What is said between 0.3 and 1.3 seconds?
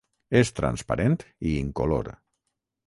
És transparent